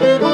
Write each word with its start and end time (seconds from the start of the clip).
Música 0.00 0.33